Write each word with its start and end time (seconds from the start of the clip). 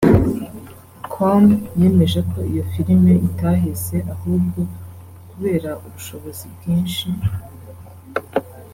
com 1.11 1.43
yemeje 1.81 2.19
ko 2.29 2.37
iyi 2.49 2.61
filime 2.71 3.13
itaheze 3.29 3.97
ahubwo 4.13 4.59
kubera 5.29 5.69
ubushobozi 5.87 6.45
bwinshi 6.53 7.07